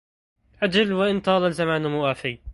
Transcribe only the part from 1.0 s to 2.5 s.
طال الزمان موافي